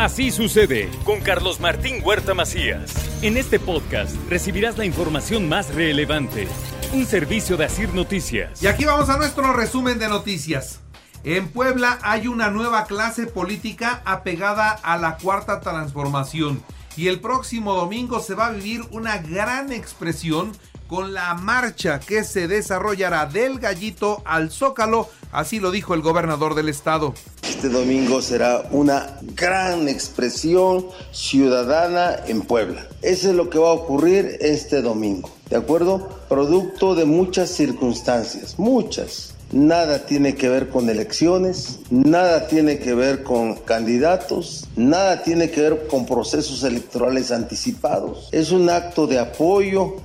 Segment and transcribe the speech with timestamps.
[0.00, 2.90] Así sucede con Carlos Martín Huerta Macías.
[3.20, 6.48] En este podcast recibirás la información más relevante.
[6.94, 8.62] Un servicio de Asir Noticias.
[8.62, 10.80] Y aquí vamos a nuestro resumen de noticias.
[11.22, 16.62] En Puebla hay una nueva clase política apegada a la cuarta transformación
[16.96, 20.52] y el próximo domingo se va a vivir una gran expresión
[20.88, 26.54] con la marcha que se desarrollará del gallito al zócalo, así lo dijo el gobernador
[26.54, 27.12] del estado.
[27.60, 32.86] Este domingo será una gran expresión ciudadana en Puebla.
[33.02, 36.08] Eso es lo que va a ocurrir este domingo, ¿de acuerdo?
[36.26, 43.22] Producto de muchas circunstancias, muchas nada tiene que ver con elecciones, nada tiene que ver
[43.22, 48.28] con candidatos, nada tiene que ver con procesos electorales anticipados.
[48.32, 49.96] Es un acto de apoyo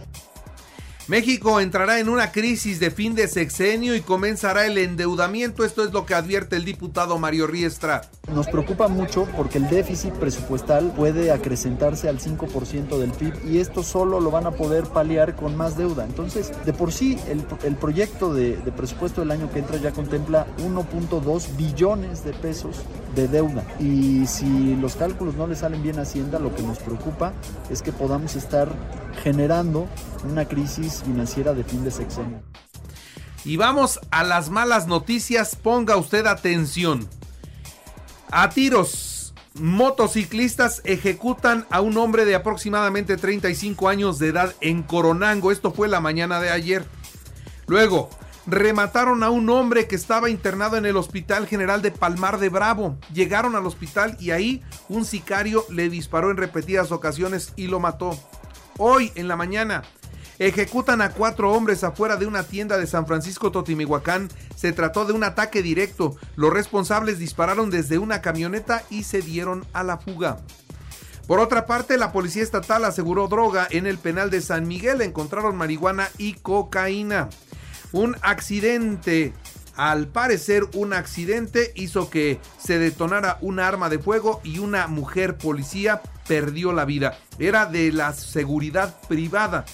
[1.07, 5.63] México entrará en una crisis de fin de sexenio y comenzará el endeudamiento.
[5.63, 8.01] Esto es lo que advierte el diputado Mario Riestra.
[8.33, 13.83] Nos preocupa mucho porque el déficit presupuestal puede acrecentarse al 5% del PIB y esto
[13.83, 16.05] solo lo van a poder paliar con más deuda.
[16.05, 19.91] Entonces, de por sí, el, el proyecto de, de presupuesto del año que entra ya
[19.91, 22.77] contempla 1.2 billones de pesos
[23.13, 23.63] de deuda.
[23.79, 27.33] Y si los cálculos no le salen bien a Hacienda, lo que nos preocupa
[27.69, 28.69] es que podamos estar
[29.15, 29.87] generando
[30.29, 32.41] una crisis financiera de fin de sexenio.
[33.43, 37.07] Y vamos a las malas noticias, ponga usted atención.
[38.31, 45.51] A tiros, motociclistas ejecutan a un hombre de aproximadamente 35 años de edad en Coronango.
[45.51, 46.85] Esto fue la mañana de ayer.
[47.67, 48.09] Luego,
[48.47, 52.97] remataron a un hombre que estaba internado en el Hospital General de Palmar de Bravo.
[53.13, 58.17] Llegaron al hospital y ahí un sicario le disparó en repetidas ocasiones y lo mató.
[58.77, 59.83] Hoy en la mañana
[60.37, 64.29] ejecutan a cuatro hombres afuera de una tienda de San Francisco Totimihuacán.
[64.53, 66.17] Se trató de un ataque directo.
[66.35, 70.39] Los responsables dispararon desde una camioneta y se dieron a la fuga.
[71.25, 75.01] Por otra parte, la policía estatal aseguró droga en el penal de San Miguel.
[75.01, 77.29] Encontraron marihuana y cocaína.
[77.93, 79.33] Un accidente,
[79.75, 85.37] al parecer un accidente, hizo que se detonara un arma de fuego y una mujer
[85.37, 87.17] policía perdió la vida.
[87.39, 89.65] Era de la seguridad privada.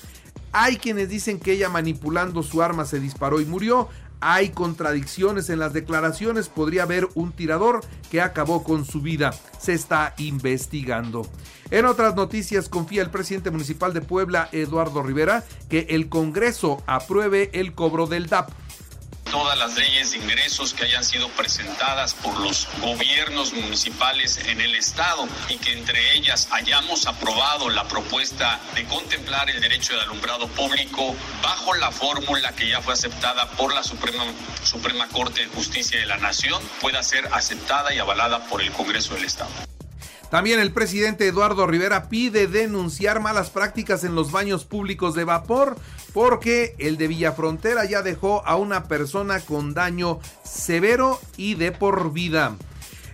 [0.51, 3.89] Hay quienes dicen que ella manipulando su arma se disparó y murió.
[4.19, 6.49] Hay contradicciones en las declaraciones.
[6.49, 9.33] Podría haber un tirador que acabó con su vida.
[9.59, 11.25] Se está investigando.
[11.69, 17.49] En otras noticias, confía el presidente municipal de Puebla, Eduardo Rivera, que el Congreso apruebe
[17.53, 18.51] el cobro del DAP
[19.31, 24.75] todas las leyes de ingresos que hayan sido presentadas por los gobiernos municipales en el
[24.75, 30.47] estado y que entre ellas hayamos aprobado la propuesta de contemplar el derecho de alumbrado
[30.49, 34.25] público bajo la fórmula que ya fue aceptada por la Suprema,
[34.63, 39.13] Suprema Corte de Justicia de la Nación pueda ser aceptada y avalada por el Congreso
[39.13, 39.51] del Estado.
[40.31, 45.77] También el presidente Eduardo Rivera pide denunciar malas prácticas en los baños públicos de vapor
[46.13, 52.11] porque el de Villafrontera ya dejó a una persona con daño severo y de por
[52.13, 52.57] vida.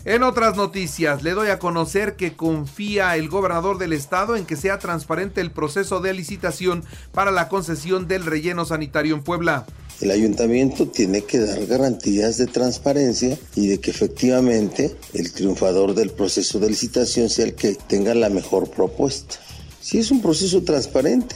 [0.05, 4.55] En otras noticias, le doy a conocer que confía el gobernador del estado en que
[4.55, 9.65] sea transparente el proceso de licitación para la concesión del relleno sanitario en Puebla.
[9.99, 16.11] El ayuntamiento tiene que dar garantías de transparencia y de que efectivamente el triunfador del
[16.11, 19.35] proceso de licitación sea el que tenga la mejor propuesta.
[19.81, 21.35] Si es un proceso transparente,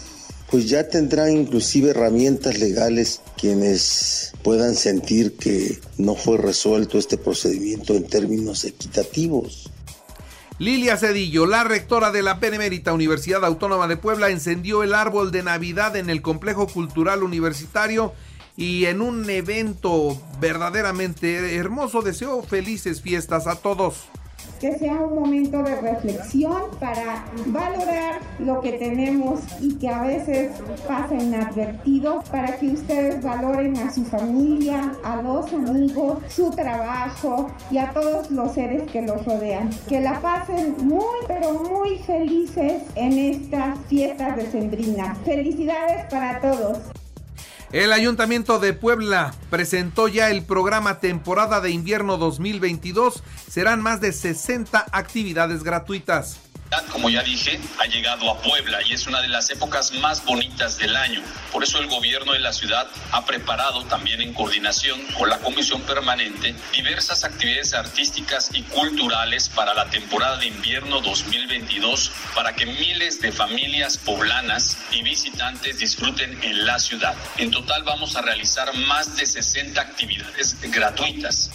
[0.51, 7.95] pues ya tendrán inclusive herramientas legales quienes puedan sentir que no fue resuelto este procedimiento
[7.95, 9.71] en términos equitativos.
[10.59, 15.41] Lilia Cedillo, la rectora de la Benemérita Universidad Autónoma de Puebla, encendió el árbol de
[15.41, 18.13] Navidad en el complejo cultural universitario
[18.57, 24.03] y en un evento verdaderamente hermoso deseo felices fiestas a todos.
[24.61, 30.51] Que sea un momento de reflexión para valorar lo que tenemos y que a veces
[30.87, 37.79] pasa inadvertido, para que ustedes valoren a su familia, a los amigos, su trabajo y
[37.79, 39.71] a todos los seres que los rodean.
[39.89, 45.17] Que la pasen muy, pero muy felices en estas fiestas decembrinas.
[45.25, 46.90] Felicidades para todos.
[47.71, 53.23] El Ayuntamiento de Puebla presentó ya el programa temporada de invierno 2022.
[53.49, 56.50] Serán más de 60 actividades gratuitas
[56.91, 60.77] como ya dije, ha llegado a Puebla y es una de las épocas más bonitas
[60.77, 61.21] del año.
[61.51, 65.81] Por eso el gobierno de la ciudad ha preparado también en coordinación con la Comisión
[65.81, 73.21] Permanente diversas actividades artísticas y culturales para la temporada de invierno 2022 para que miles
[73.21, 77.15] de familias poblanas y visitantes disfruten en la ciudad.
[77.37, 81.51] En total vamos a realizar más de 60 actividades gratuitas.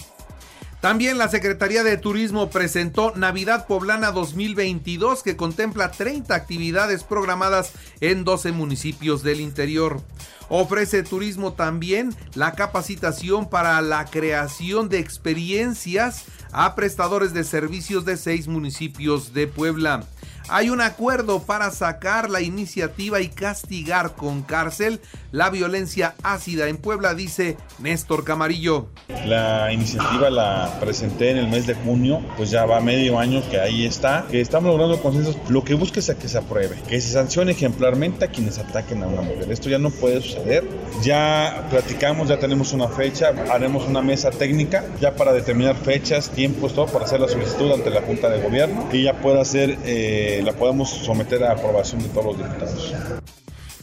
[0.81, 8.23] También la Secretaría de Turismo presentó Navidad Poblana 2022 que contempla 30 actividades programadas en
[8.23, 10.01] 12 municipios del interior.
[10.49, 18.15] Ofrece turismo también la capacitación para la creación de experiencias a prestadores de servicios de
[18.15, 20.05] seis municipios de Puebla
[20.49, 25.01] hay un acuerdo para sacar la iniciativa y castigar con cárcel
[25.31, 28.87] la violencia ácida en Puebla, dice Néstor Camarillo.
[29.25, 33.59] La iniciativa la presenté en el mes de junio, pues ya va medio año que
[33.59, 35.37] ahí está, que estamos logrando consensos.
[35.49, 39.07] Lo que busca es que se apruebe, que se sancione ejemplarmente a quienes ataquen a
[39.07, 39.51] una mujer.
[39.51, 40.63] Esto ya no puede suceder.
[41.03, 46.73] Ya platicamos, ya tenemos una fecha, haremos una mesa técnica ya para determinar fechas, tiempos,
[46.73, 49.77] todo para hacer la solicitud ante la Junta de Gobierno y ya pueda ser...
[49.85, 52.93] Eh, la podamos someter a aprobación de todos los diputados.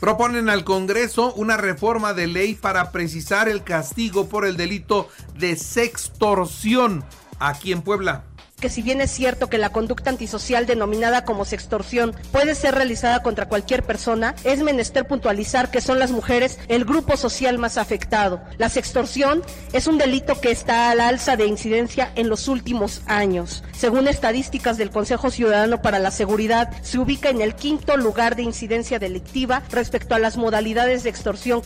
[0.01, 5.09] Proponen al Congreso una reforma de ley para precisar el castigo por el delito
[5.39, 7.05] de sextorsión
[7.39, 8.25] aquí en Puebla
[8.61, 13.23] que si bien es cierto que la conducta antisocial denominada como sextorsión puede ser realizada
[13.23, 18.41] contra cualquier persona, es menester puntualizar que son las mujeres el grupo social más afectado.
[18.59, 19.43] La sextorsión
[19.73, 23.63] es un delito que está al alza de incidencia en los últimos años.
[23.73, 28.43] Según estadísticas del Consejo Ciudadano para la Seguridad, se ubica en el quinto lugar de
[28.43, 31.63] incidencia delictiva respecto a las modalidades de extorsión.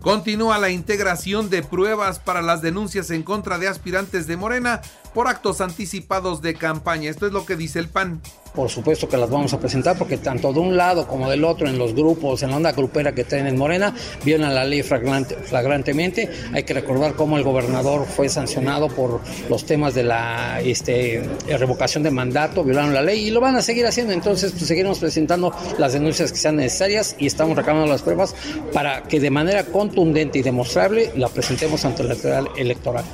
[0.00, 4.80] Continúa la integración de pruebas para las denuncias en contra de aspirantes de Morena
[5.14, 7.10] por actos anticipados de campaña.
[7.10, 8.20] Esto es lo que dice el PAN.
[8.54, 11.68] Por supuesto que las vamos a presentar porque tanto de un lado como del otro
[11.68, 13.94] en los grupos, en la onda grupera que tienen en Morena,
[14.24, 16.28] violan la ley flagrantemente.
[16.52, 22.02] Hay que recordar cómo el gobernador fue sancionado por los temas de la este, revocación
[22.02, 24.12] de mandato, violaron la ley y lo van a seguir haciendo.
[24.12, 28.34] Entonces pues, seguiremos presentando las denuncias que sean necesarias y estamos recabando las pruebas
[28.72, 33.04] para que de manera contundente y demostrable la presentemos ante el electoral.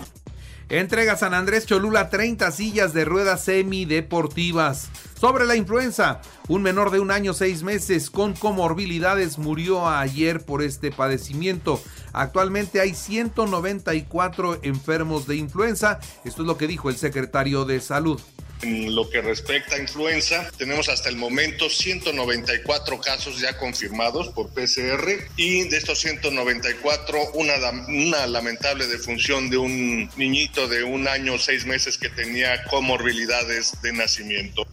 [0.70, 4.88] Entrega San Andrés Cholula 30 sillas de ruedas semideportivas.
[5.20, 10.62] Sobre la influenza, un menor de un año seis meses con comorbilidades murió ayer por
[10.62, 11.82] este padecimiento.
[12.14, 16.00] Actualmente hay 194 enfermos de influenza.
[16.24, 18.20] Esto es lo que dijo el secretario de Salud.
[18.64, 24.54] En lo que respecta a influenza, tenemos hasta el momento 194 casos ya confirmados por
[24.54, 25.06] PCR
[25.36, 27.52] y de estos 194, una,
[27.88, 33.92] una lamentable defunción de un niñito de un año, seis meses que tenía comorbilidades de
[33.92, 34.66] nacimiento.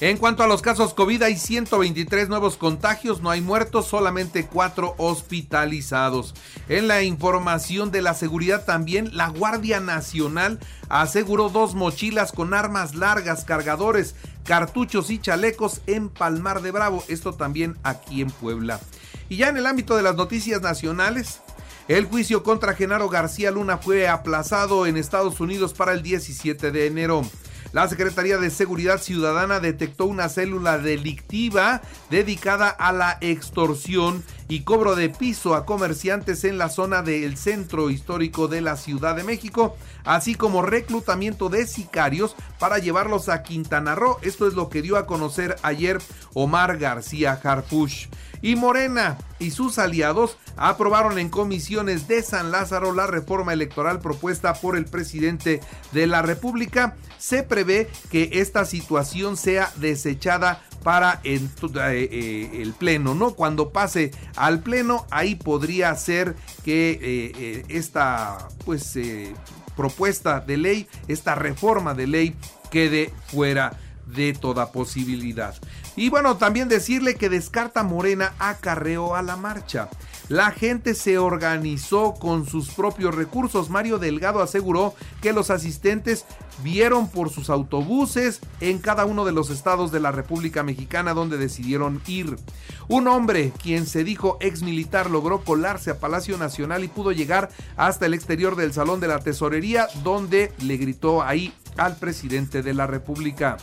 [0.00, 4.96] En cuanto a los casos COVID, hay 123 nuevos contagios, no hay muertos, solamente 4
[4.98, 6.34] hospitalizados.
[6.68, 10.58] En la información de la seguridad también, la Guardia Nacional
[10.88, 17.32] aseguró dos mochilas con armas largas, cargadores, cartuchos y chalecos en Palmar de Bravo, esto
[17.32, 18.80] también aquí en Puebla.
[19.28, 21.40] Y ya en el ámbito de las noticias nacionales,
[21.86, 26.86] el juicio contra Genaro García Luna fue aplazado en Estados Unidos para el 17 de
[26.86, 27.22] enero.
[27.74, 34.94] La Secretaría de Seguridad Ciudadana detectó una célula delictiva dedicada a la extorsión y cobro
[34.94, 39.76] de piso a comerciantes en la zona del centro histórico de la Ciudad de México,
[40.04, 44.18] así como reclutamiento de sicarios para llevarlos a Quintana Roo.
[44.22, 46.00] Esto es lo que dio a conocer ayer
[46.34, 48.08] Omar García Harfush.
[48.42, 54.52] Y Morena y sus aliados aprobaron en comisiones de San Lázaro la reforma electoral propuesta
[54.52, 55.60] por el presidente
[55.92, 56.94] de la República.
[57.16, 61.40] Se prevé que esta situación sea desechada para eh,
[61.74, 63.32] eh, el pleno, ¿no?
[63.32, 68.96] Cuando pase al pleno, ahí podría ser que eh, esta, pues,
[69.74, 72.36] propuesta de ley, esta reforma de ley
[72.70, 73.76] quede fuera
[74.06, 75.54] de toda posibilidad.
[75.96, 79.88] Y bueno, también decirle que descarta Morena acarreó a la marcha.
[80.28, 83.68] La gente se organizó con sus propios recursos.
[83.68, 86.24] Mario Delgado aseguró que los asistentes
[86.62, 91.36] vieron por sus autobuses en cada uno de los estados de la República Mexicana donde
[91.36, 92.36] decidieron ir.
[92.88, 97.50] Un hombre, quien se dijo ex militar, logró colarse a Palacio Nacional y pudo llegar
[97.76, 102.72] hasta el exterior del Salón de la Tesorería donde le gritó ahí al presidente de
[102.72, 103.58] la República.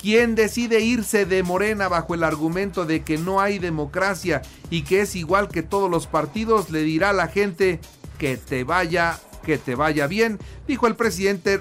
[0.00, 5.00] Quien decide irse de Morena bajo el argumento de que no hay democracia y que
[5.00, 7.80] es igual que todos los partidos, le dirá a la gente
[8.18, 11.58] que te vaya que te vaya bien, dijo el presidente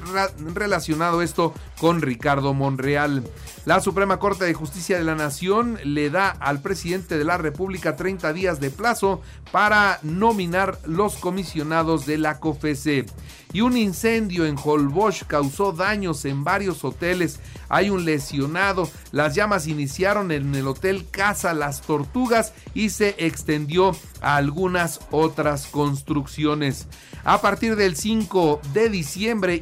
[0.53, 3.23] relacionado esto con Ricardo Monreal.
[3.65, 7.95] La Suprema Corte de Justicia de la Nación le da al presidente de la República
[7.95, 9.21] 30 días de plazo
[9.51, 13.05] para nominar los comisionados de la COFESE.
[13.53, 17.39] Y un incendio en Holbox causó daños en varios hoteles.
[17.69, 18.89] Hay un lesionado.
[19.11, 25.67] Las llamas iniciaron en el hotel Casa Las Tortugas y se extendió a algunas otras
[25.67, 26.87] construcciones.
[27.23, 28.96] A partir del 5 de diciembre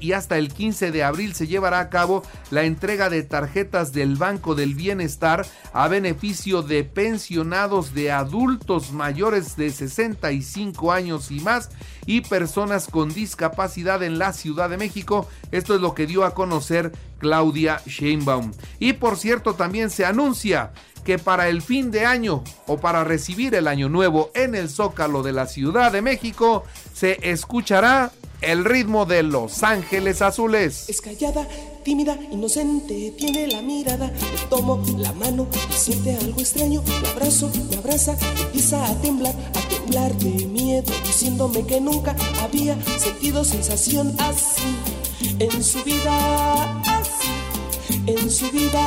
[0.02, 4.16] y hasta el 15 de abril se llevará a cabo la entrega de tarjetas del
[4.16, 11.70] Banco del Bienestar a beneficio de pensionados de adultos mayores de 65 años y más
[12.06, 15.28] y personas con discapacidad en la Ciudad de México.
[15.52, 18.54] Esto es lo que dio a conocer Claudia Sheinbaum.
[18.80, 20.72] Y por cierto, también se anuncia
[21.04, 25.24] que para el fin de año o para recibir el año nuevo en el Zócalo
[25.24, 26.64] de la Ciudad de México
[26.94, 28.12] se escuchará
[28.46, 30.86] el ritmo de Los Ángeles Azules.
[30.88, 31.48] Es callada,
[31.84, 34.08] tímida, inocente, tiene la mirada.
[34.08, 36.84] Le tomo la mano siente algo extraño.
[37.02, 42.78] Le abrazo, me abraza, empieza a temblar, a temblar de miedo, diciéndome que nunca había
[42.98, 44.76] sentido sensación así
[45.40, 46.82] en su vida,
[48.08, 48.82] en su vida.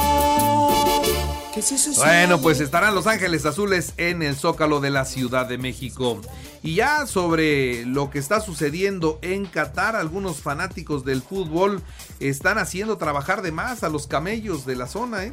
[1.97, 6.21] Bueno, pues estarán Los Ángeles Azules en el Zócalo de la Ciudad de México.
[6.63, 11.83] Y ya sobre lo que está sucediendo en Qatar, algunos fanáticos del fútbol
[12.21, 15.33] están haciendo trabajar de más a los camellos de la zona, ¿eh?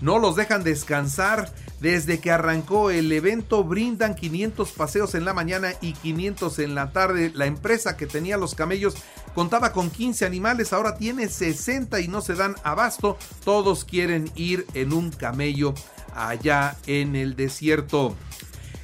[0.00, 1.52] no los dejan descansar.
[1.80, 6.92] Desde que arrancó el evento brindan 500 paseos en la mañana y 500 en la
[6.92, 7.30] tarde.
[7.34, 8.94] La empresa que tenía los camellos
[9.34, 13.18] contaba con 15 animales, ahora tiene 60 y no se dan abasto.
[13.44, 15.74] Todos quieren ir en un camello
[16.14, 18.16] allá en el desierto.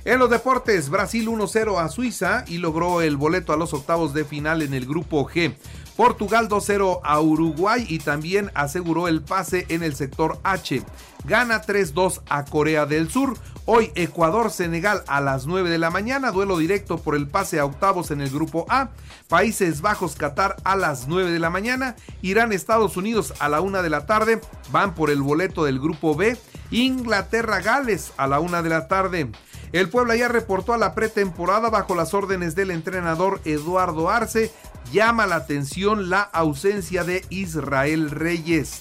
[0.04, 4.24] En los deportes, Brasil 1-0 a Suiza y logró el boleto a los octavos de
[4.24, 5.54] final en el grupo G.
[5.94, 10.82] Portugal 2-0 a Uruguay y también aseguró el pase en el sector H.
[11.26, 13.36] Gana 3-2 a Corea del Sur.
[13.66, 18.10] Hoy Ecuador-Senegal a las 9 de la mañana, duelo directo por el pase a octavos
[18.10, 18.88] en el grupo A.
[19.28, 21.94] Países Bajos-Qatar a las 9 de la mañana.
[22.22, 24.40] Irán-Estados Unidos a la 1 de la tarde.
[24.72, 26.38] Van por el boleto del grupo B.
[26.70, 29.30] Inglaterra-Gales a la 1 de la tarde.
[29.72, 34.50] El Puebla ya reportó a la pretemporada bajo las órdenes del entrenador Eduardo Arce.
[34.92, 38.80] Llama la atención la ausencia de Israel Reyes.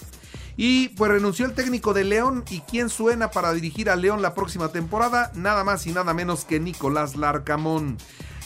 [0.58, 2.44] Y pues renunció el técnico de León.
[2.50, 5.32] ¿Y quién suena para dirigir a León la próxima temporada?
[5.36, 7.98] Nada más y nada menos que Nicolás Larcamón.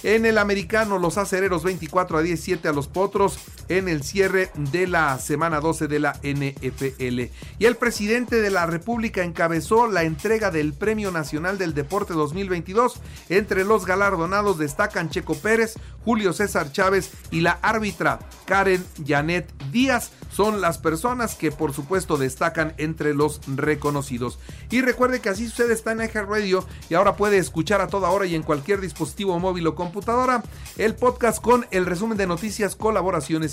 [0.04, 4.88] En el americano, los acereros 24 a 17 a los potros en el cierre de
[4.88, 7.32] la semana 12 de la NFL.
[7.60, 13.00] Y el presidente de la República encabezó la entrega del Premio Nacional del Deporte 2022.
[13.30, 20.12] Entre los galardonados destacan Checo Pérez, Julio César Chávez y la árbitra Karen Janet Díaz.
[20.32, 24.40] Son las personas que por supuesto destacan entre los reconocidos.
[24.70, 28.10] Y recuerde que así sucede está en Eje Radio y ahora puede escuchar a toda
[28.10, 30.44] hora y en cualquier dispositivo móvil o computadora
[30.78, 33.53] el podcast con el resumen de noticias, colaboraciones